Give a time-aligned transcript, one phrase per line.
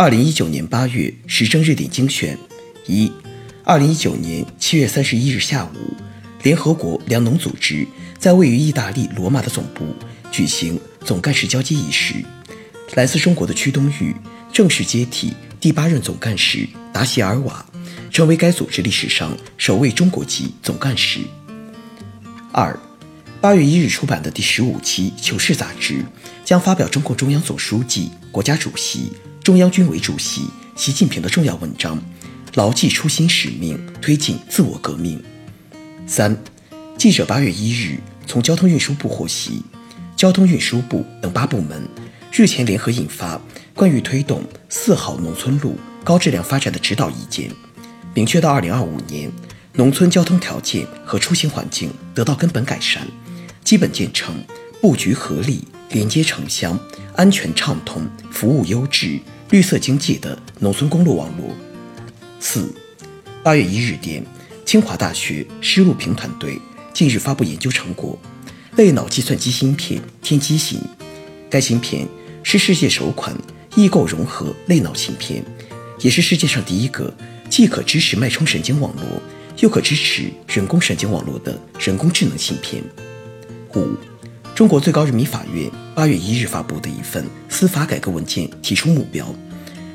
[0.00, 2.38] 二零一九年八月时政热点精选：
[2.86, 3.10] 一、
[3.64, 5.92] 二零一九年七月三十一日下午，
[6.44, 7.84] 联合国粮农组织
[8.16, 9.84] 在位于意大利罗马的总部
[10.30, 12.14] 举行总干事交接仪式。
[12.94, 14.14] 来自中国的屈冬玉
[14.52, 17.66] 正式接替第八任总干事达席尔瓦，
[18.12, 21.18] 成为该组织历史上首位中国籍总干事。
[22.52, 22.78] 二、
[23.40, 26.04] 八月一日出版的第十五期《求是》杂志
[26.44, 29.10] 将发表中共中央总书记、国家主席。
[29.48, 30.42] 中央军委主席
[30.76, 31.98] 习近平的重要文章，
[32.56, 35.24] 牢记初心使命，推进自我革命。
[36.06, 36.36] 三，
[36.98, 39.62] 记者八月一日从交通运输部获悉，
[40.14, 41.82] 交通运输部等八部门
[42.30, 43.40] 日前联合印发
[43.72, 47.50] 关于推动四好农村路高质量发展的指导意见，
[48.12, 49.32] 明确到二零二五年，
[49.72, 53.00] 农村交通条件和出行环境得到根本改善，
[53.64, 54.44] 基本建成
[54.82, 56.78] 布局合理、连接城乡、
[57.16, 59.18] 安全畅通、服务优质。
[59.50, 61.50] 绿色经济的农村公路网络。
[62.38, 62.70] 四，
[63.42, 64.22] 八月一日电，
[64.66, 66.60] 清华大学施路平团队
[66.92, 68.18] 近日发布研究成果：
[68.76, 70.78] 类脑计算机芯片天机型。
[71.48, 72.06] 该芯片
[72.42, 73.34] 是世界首款
[73.74, 75.42] 异构融合类脑芯片，
[76.00, 77.10] 也是世界上第一个
[77.48, 79.22] 既可支持脉冲神经网络，
[79.60, 82.82] 又可支持人工神经网络的人工智能芯片。
[83.74, 83.96] 五。
[84.58, 89.32] 中国最高人民法院八月一日发布的一份司法改革文件提出目标，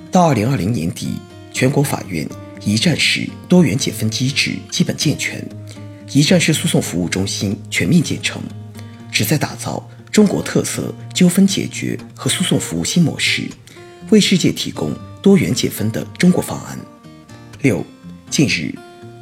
[0.10, 1.18] 到二零二零年底，
[1.52, 2.26] 全国法院
[2.64, 5.46] 一站式多元解分机制基本健全，
[6.14, 8.42] 一站式诉讼服务中心全面建成，
[9.12, 13.50] 旨在打造中国特色纠纷解决和诉讼服务新模式，
[14.12, 16.80] 为世界提供多元解分的中国方案。
[17.62, 17.86] 六，
[18.30, 18.74] 近日，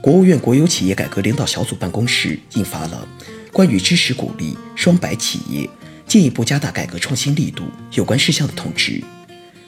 [0.04, 3.08] 国务院国有企业改革领导小组办公室印发了。
[3.52, 5.70] 关于支持鼓励双百企业
[6.08, 9.04] 进一步加大改革创新力度有关事项的通知，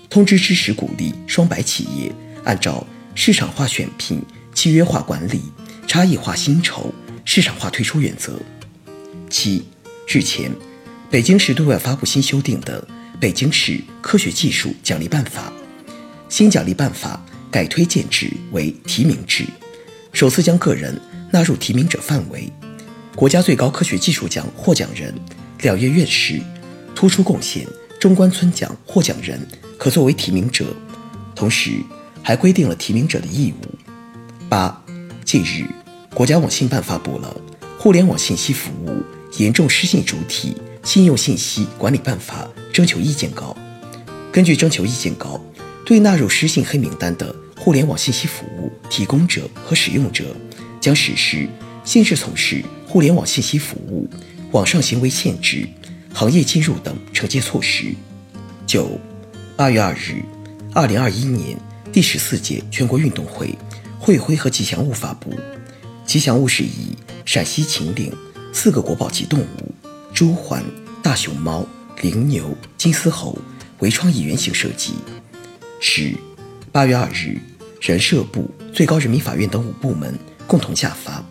[0.10, 2.12] 通知支持鼓励双百企业
[2.44, 2.86] 按照
[3.16, 4.22] 市场化选聘、
[4.54, 5.42] 契约化管理、
[5.88, 6.94] 差异化薪酬、
[7.26, 8.40] 市场化退出原则。
[9.30, 9.64] 七
[10.08, 10.52] 日前，
[11.10, 12.82] 北京市对外发布新修订的
[13.20, 15.52] 《北京市科学技术奖励办法》，
[16.30, 19.46] 新奖励办法改推荐制为提名制，
[20.12, 21.00] 首次将个人
[21.32, 22.52] 纳入提名者范围。
[23.16, 25.14] 国家最高科学技术奖获奖人、
[25.62, 26.42] 两院院士、
[26.96, 27.66] 突出贡献
[28.00, 29.40] 中关村奖获奖人
[29.78, 30.66] 可作为提名者，
[31.36, 31.72] 同时
[32.24, 33.66] 还规定了提名者的义务。
[34.50, 34.84] 八，
[35.24, 35.66] 近日，
[36.14, 37.40] 国家网信办发布了
[37.78, 39.04] 《互联网信息服务
[39.38, 43.56] 严重失信主体信用信息管理办法》征求意见稿。
[44.32, 45.40] 根据征求意见稿，
[45.86, 50.36] 对纳入失信黑名单的互联网信息服务提供者和使用者，
[50.82, 51.48] 将实施
[51.86, 52.64] 限制从事。
[52.94, 54.08] 互联网信息服务、
[54.52, 55.68] 网上行为限制、
[56.14, 57.92] 行业进入等惩戒措施。
[58.68, 59.00] 九，
[59.58, 60.22] 八月二日，
[60.76, 61.58] 二零二一年
[61.92, 63.58] 第十四届全国运动会
[63.98, 65.34] 会徽和吉祥物发布。
[66.06, 66.96] 吉祥物是以
[67.26, 68.14] 陕西秦岭
[68.54, 69.74] 四个国宝级动物
[70.14, 70.62] 朱鹮、
[71.02, 71.66] 大熊猫、
[72.00, 73.36] 羚牛、金丝猴
[73.80, 74.94] 为创意原型设计。
[75.80, 76.16] 十，
[76.72, 77.40] 八月二日，
[77.82, 80.16] 人社部、最高人民法院等五部门
[80.46, 81.26] 共同下发。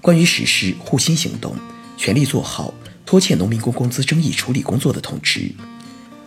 [0.00, 1.56] 关于实施护心行动，
[1.96, 2.72] 全力做好
[3.04, 5.50] 拖欠农民工工资争议处理工作的通知，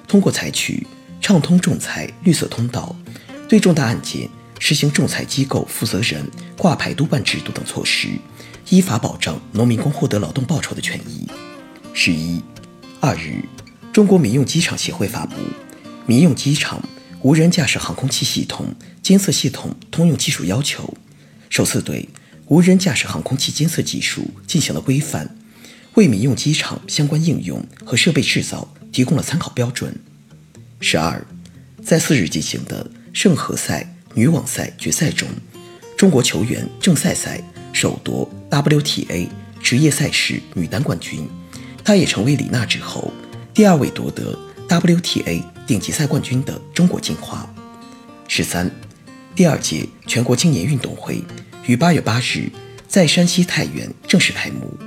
[0.07, 0.85] 通过采取
[1.21, 2.95] 畅通仲裁绿色通道，
[3.47, 8.09] 对重大案件实行仲裁机构负责人挂牌督办制度等措施，
[8.69, 11.27] 依法保障农民工获得劳动报酬的权益。
[11.93, 12.41] 十一
[12.99, 13.43] 二日，
[13.93, 15.35] 中国民用机场协会发布
[16.05, 16.81] 《民用机场
[17.21, 18.67] 无人驾驶航空器系统
[19.01, 20.83] 监测系统通用技术要求》，
[21.49, 22.07] 首次对。
[22.51, 25.37] 无人驾驶航空器监测技术进行了规范，
[25.93, 29.97] 为民用机场相关应用和设备制造提供了参考标准。
[30.81, 31.25] 十二，
[31.81, 35.29] 在四日进行的圣何塞女网赛决赛中，
[35.95, 39.29] 中国球员郑赛赛首夺 WTA
[39.61, 41.25] 职业赛事女单冠军，
[41.85, 43.13] 她也成为李娜之后
[43.53, 44.37] 第二位夺得
[44.67, 47.49] WTA 顶级赛冠军的中国金花。
[48.27, 48.69] 十三，
[49.33, 51.23] 第二届全国青年运动会。
[51.65, 52.49] 于八月八日
[52.87, 54.77] 在山西太原正式开幕，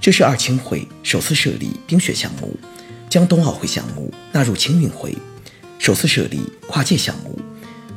[0.00, 2.58] 这是二青会首次设立冰雪项目，
[3.08, 5.16] 将冬奥会项目纳入青运会，
[5.78, 7.38] 首次设立跨界项目，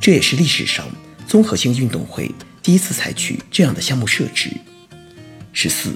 [0.00, 0.86] 这也是历史上
[1.26, 2.30] 综合性运动会
[2.62, 4.50] 第一次采取这样的项目设置。
[5.52, 5.90] 十四，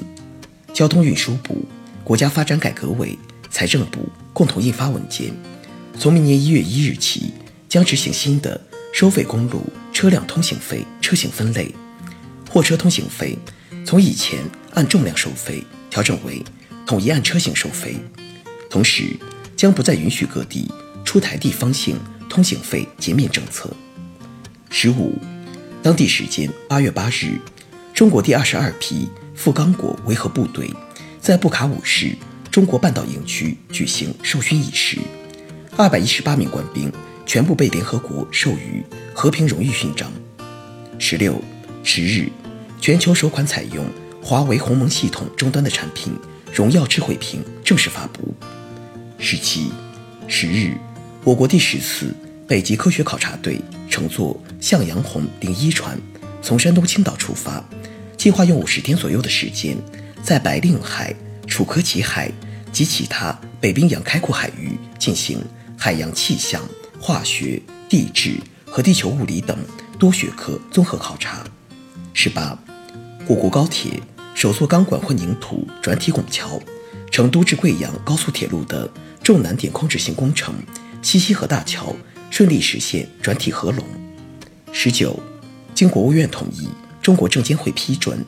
[0.74, 1.64] 交通运输部、
[2.04, 3.16] 国家发展改革委、
[3.50, 5.32] 财政部共同印发文件，
[5.98, 7.32] 从明年一月一日起，
[7.68, 8.60] 将执行新的
[8.92, 9.62] 收费公路
[9.92, 11.74] 车辆通行费车型分类，
[12.56, 13.36] 货车通行费
[13.84, 14.38] 从以前
[14.72, 16.42] 按重量收费调整为
[16.86, 17.96] 统一按车型收费，
[18.70, 19.14] 同时
[19.54, 20.66] 将不再允许各地
[21.04, 21.98] 出台地方性
[22.30, 23.70] 通行费减免政策。
[24.70, 25.18] 十五，
[25.82, 27.38] 当地时间八月八日，
[27.92, 29.06] 中国第二十二批。
[29.34, 30.70] 赴刚果维和部队
[31.20, 32.16] 在布卡武市
[32.50, 34.96] 中国半岛营区举行授勋仪式，
[35.76, 36.90] 二百一十八名官兵
[37.26, 38.82] 全部被联合国授予
[39.12, 40.10] 和平荣誉勋章。
[40.98, 41.38] 十六
[41.84, 42.30] 十日，
[42.80, 43.84] 全球首款采用
[44.22, 46.12] 华为鸿蒙系统终端的产品
[46.52, 48.34] “荣耀智慧屏”正式发布。
[49.18, 49.72] 十七
[50.28, 50.76] 十日，
[51.24, 52.14] 我国第十次
[52.46, 55.98] 北极科学考察队乘坐向阳红零一船
[56.42, 57.64] 从山东青岛出发。
[58.16, 59.76] 计划用五十天左右的时间，
[60.22, 61.14] 在白令海、
[61.46, 62.30] 楚科奇海
[62.72, 65.38] 及其他北冰洋开阔海域进行
[65.76, 66.62] 海洋气象、
[67.00, 69.56] 化学、地质和地球物理等
[69.98, 71.44] 多学科综合考察。
[72.14, 72.58] 十八，
[73.28, 74.00] 我国高铁
[74.36, 76.60] 首座钢管混凝土转体拱桥——
[77.10, 78.88] 成都至贵阳高速铁路的
[79.20, 80.54] 重难点控制性工程
[81.02, 81.94] 西溪河大桥
[82.30, 83.84] 顺利实现转体合拢。
[84.70, 85.18] 十九，
[85.74, 86.68] 经国务院同意。
[87.02, 88.24] 中国证监会批准，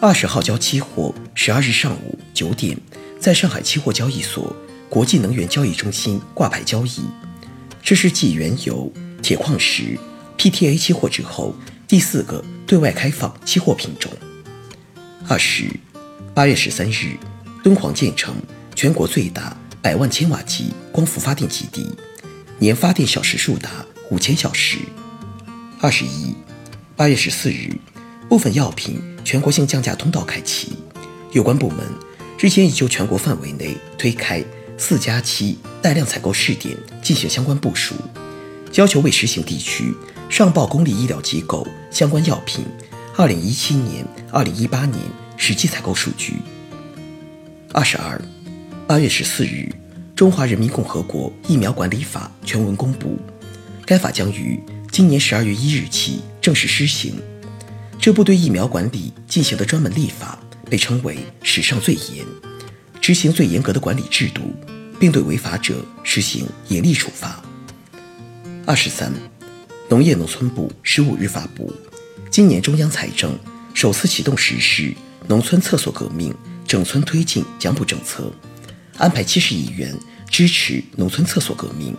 [0.00, 2.76] 二十号交期货十二日上午九点
[3.18, 4.54] 在上海期货交易所
[4.88, 7.02] 国际能源交易中心挂牌交易。
[7.82, 9.98] 这是继原油、铁矿石、
[10.36, 11.54] PTA 期货之后
[11.86, 14.10] 第四个对外开放期货品种。
[15.28, 15.70] 二十
[16.34, 17.16] 八月十三日，
[17.62, 18.34] 敦煌建成
[18.74, 21.88] 全国最大百万千瓦级光伏发电基地，
[22.58, 23.70] 年发电小时数达
[24.10, 24.78] 五千小时。
[25.80, 26.34] 二十一
[26.96, 27.70] 八月十四日。
[28.28, 30.72] 部分药品全国性降价通道开启，
[31.32, 31.80] 有关部门
[32.38, 34.42] 日前已就全国范围内推开
[34.78, 37.94] 四加七带量采购试点进行相关部署，
[38.72, 39.94] 要求未实行地区
[40.30, 42.64] 上报公立医疗机构相关药品
[43.16, 44.98] 2017年、2018年
[45.36, 46.36] 实际采购数据。
[47.70, 48.18] 二十二，
[48.86, 49.68] 八月十四日，
[50.16, 53.18] 《中华人民共和国疫苗管理法》全文公布，
[53.84, 54.58] 该法将于
[54.90, 57.20] 今年十二月一日起正式施行。
[58.00, 60.38] 这部对疫苗管理进行的专门立法，
[60.70, 62.24] 被称为史上最严，
[62.98, 64.40] 执行最严格的管理制度，
[64.98, 67.42] 并对违法者实行严厉处罚。
[68.64, 69.12] 二十三，
[69.90, 71.70] 农业农村部十五日发布，
[72.32, 73.38] 今年中央财政
[73.74, 74.90] 首次启动实施
[75.28, 76.34] 农村厕所革命
[76.66, 78.32] 整村推进奖补政策，
[78.96, 79.94] 安排七十亿元
[80.30, 81.94] 支持农村厕所革命，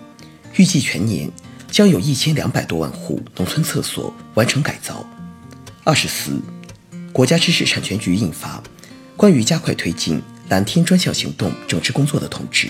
[0.56, 1.32] 预计全年
[1.70, 5.08] 将有一千两百多万户农村厕所完成改造。
[5.84, 6.42] 二十四，
[7.12, 8.58] 国家知识产权局印发
[9.16, 10.20] 《关于加快推进
[10.50, 12.70] 蓝天专项行动整治工作的通知》，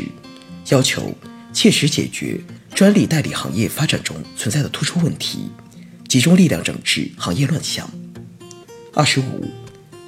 [0.68, 1.16] 要求
[1.54, 2.42] 切实解决
[2.76, 5.50] 专利代理行业发展中存在的突出问题，
[6.14, 7.90] 集中力量整治行业乱象。
[8.94, 9.50] 二十五，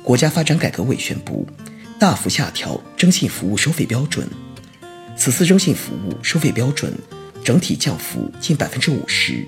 [0.04, 1.48] 国家发展改革委宣布
[2.00, 4.30] 大幅下调征信服务收费标准，
[5.18, 6.94] 此次征信服务收费标准
[7.44, 9.44] 整体降幅近百分之五十，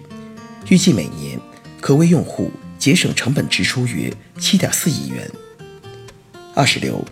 [0.67, 1.39] 预计每年
[1.79, 2.49] 可为用户。
[2.79, 5.29] 节省成本支出约七点四亿元。
[6.55, 7.05] 二十六，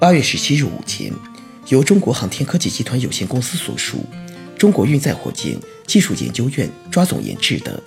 [0.00, 1.12] 八月十七日午间，
[1.68, 4.04] 由中国航天科技集团有限公司所属
[4.58, 7.80] 中国运载火箭技术研究院抓总研制的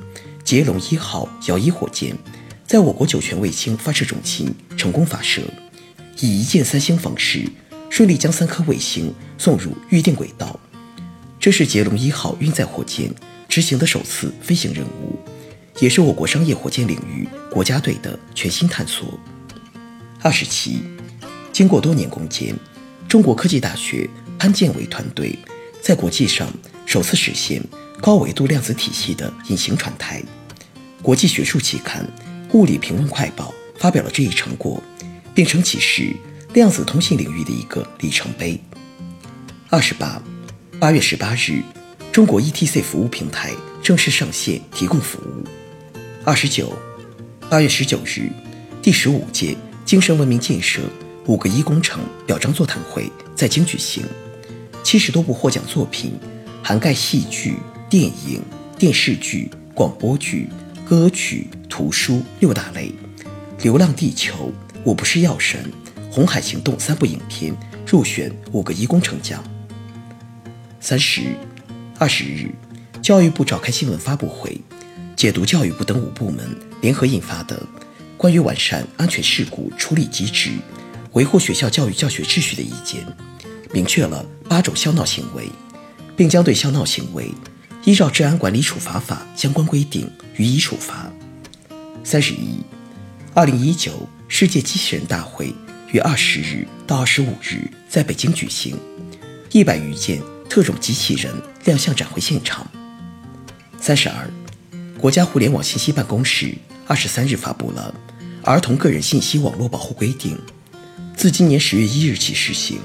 [0.46, 2.16] 捷龙一号遥一火箭，
[2.68, 5.42] 在我国酒泉卫星发射中心成功发射，
[6.20, 7.50] 以一箭三星方式
[7.90, 10.60] 顺利将三颗卫星送入预定轨道。
[11.40, 13.12] 这是捷龙一号运载火箭
[13.50, 15.18] 执行的首次飞行任务。
[15.80, 19.20] 也是我国商业火箭领域国家队的全新探索。
[20.22, 20.84] 二十七，
[21.52, 22.56] 经过多年攻坚，
[23.10, 25.38] 中国科技大学潘建伟团队
[25.82, 26.48] 在国际上
[26.86, 27.62] 首次实现
[28.02, 30.22] 高维度量子体系的隐形传台。
[31.02, 32.08] 国际学术期刊
[32.54, 34.82] 《物理评论快报》发表了这一成果，
[35.34, 36.16] 并称其是
[36.54, 38.60] 量子通信领域的一个里程碑。
[39.70, 40.22] 二十八，
[40.80, 41.62] 八月十八日，
[42.12, 43.52] 中国 ETC 服务平台
[43.84, 45.44] 正式上线提供服务。
[46.24, 46.74] 二十九，
[47.50, 48.32] 八月十九日，
[48.82, 50.82] 第十五届精神文明建设
[51.28, 54.04] 五个一工程表彰座谈会在京举行，
[54.84, 56.14] 七十多部获奖作品，
[56.64, 58.42] 涵盖戏剧、电影、
[58.80, 60.50] 电视剧、广播剧、
[60.90, 62.92] 歌曲、图书六大类，
[63.64, 64.34] 《流浪地球》
[64.84, 65.72] 《我不是药神》
[66.12, 69.44] 《红海行动》三部影片入选五个一工程奖。
[70.80, 71.22] 三十，
[72.00, 72.50] 二十日，
[73.04, 74.60] 教育部召开新闻发布会。
[75.16, 76.44] 解读教育部等五部门
[76.82, 77.56] 联合印发的
[78.18, 80.50] 《关于完善安全事故处理机制、
[81.14, 83.06] 维护学校教育教学秩序的意见》，
[83.72, 85.48] 明确了八种笑闹行为，
[86.18, 87.30] 并将对笑闹行为
[87.86, 91.08] 依照《治安管理处罚法》相关规定予以处罚。
[92.04, 92.60] 三十一，
[93.36, 95.54] 二零一九世界机器人大会
[95.92, 98.76] 于二十日到二十五日在北京举行，
[99.52, 101.32] 一百余件特种机器人
[101.66, 102.68] 亮相展会现场。
[103.80, 104.30] 三十二。
[105.00, 106.56] 国家互联网信息办公室
[106.88, 107.94] 二十三日发布了
[108.46, 110.36] 《儿童个人信息网络保护规定》，
[111.16, 112.80] 自今年十月一日起施行，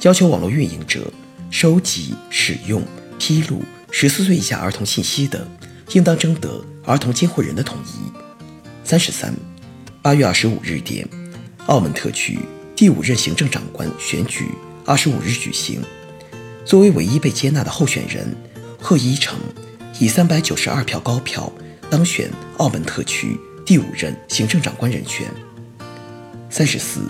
[0.00, 1.12] 要求网络运营者
[1.50, 2.82] 收集、使用、
[3.18, 3.62] 披露
[3.96, 5.46] 十四岁以下儿童信息的，
[5.92, 8.10] 应当征得儿童监护人的同意。
[8.82, 9.32] 三十三，
[10.02, 11.08] 八月二十五日电，
[11.66, 12.40] 澳门特区
[12.74, 14.48] 第五任行政长官选举
[14.84, 15.80] 二十五日举行，
[16.64, 18.36] 作为唯一被接纳的候选人，
[18.80, 19.38] 贺一诚。
[20.00, 21.50] 以三百九十二票高票
[21.88, 25.28] 当选澳门特区第五任行政长官人选。
[26.50, 27.02] 三十四，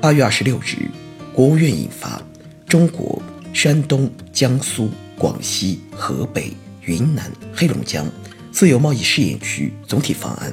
[0.00, 0.90] 八月二十六日，
[1.32, 2.18] 国务院印发
[2.68, 8.06] 《中国山东、江苏、广西、河北、云南、黑龙江
[8.52, 10.52] 自由贸易试验区总体方案》，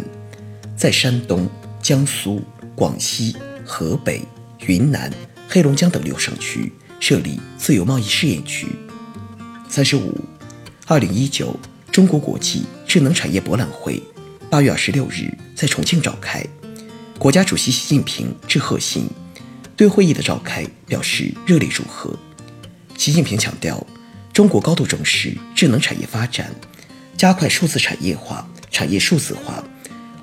[0.77, 1.49] 在山东、
[1.81, 2.41] 江苏、
[2.75, 4.21] 广西、河北、
[4.65, 5.11] 云南、
[5.49, 8.67] 黑龙江等六省区设立自由贸易试验区。
[9.69, 10.13] 三十五。
[10.85, 11.57] 二零一九
[11.93, 14.03] 中国国际智能产业博览会
[14.49, 16.45] 八月二十六日在重庆召开，
[17.17, 19.07] 国家主席习近平致贺信，
[19.77, 22.13] 对会议的召开表示热烈祝贺。
[22.97, 23.87] 习近平强调，
[24.33, 26.51] 中国高度重视智能产业发展，
[27.15, 29.63] 加快数字产业化、产业数字化，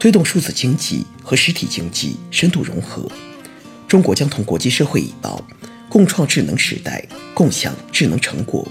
[0.01, 3.09] 推动数字经济和实体经济深度融合。
[3.87, 5.41] 中国将同国际社会一道，
[5.89, 8.67] 共创智能时代，共享智能成果。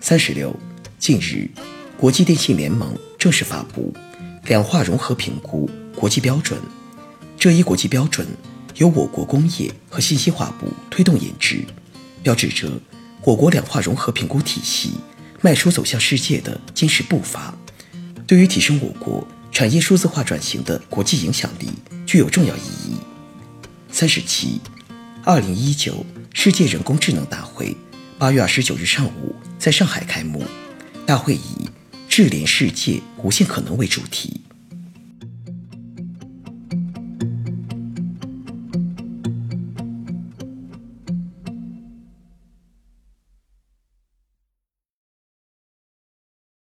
[0.00, 0.54] 三十六。
[1.00, 1.50] 近日，
[1.98, 3.92] 国际电信联盟正式发布
[4.46, 6.58] 两化融合评估国际标准。
[7.36, 8.26] 这一国际标准
[8.76, 11.62] 由我国工业和信息化部推动研制，
[12.22, 12.70] 标志着
[13.24, 14.90] 我国两化融合评估体系
[15.40, 17.54] 迈出走向世界的坚实步伐，
[18.26, 21.70] 对于提升我国产业数字化转型的国际影响力
[22.06, 22.96] 具有重要意义。
[23.90, 24.60] 三十七，
[25.24, 26.04] 二零一九
[26.34, 27.74] 世界人工智能大会
[28.18, 30.44] 八月二十九日上午在上海开幕。
[31.06, 31.68] 大会以
[32.08, 34.40] “智联世界，无限可能”为主题，